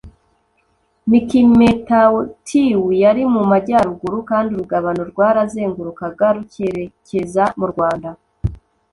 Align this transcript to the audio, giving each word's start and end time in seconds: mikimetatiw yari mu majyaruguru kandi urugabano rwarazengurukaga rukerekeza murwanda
mikimetatiw 1.09 2.81
yari 3.03 3.23
mu 3.33 3.41
majyaruguru 3.51 4.17
kandi 4.29 4.49
urugabano 4.51 5.01
rwarazengurukaga 5.11 6.27
rukerekeza 6.35 7.43
murwanda 7.59 8.09